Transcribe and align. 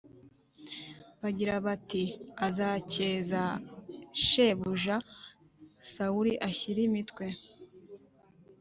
bagira 1.21 1.53
bati 1.65 2.03
Azakeza 2.47 3.43
shebuja 4.25 4.95
Sawuli 5.91 6.33
ashyire 6.47 6.79
imitwe 6.89 7.25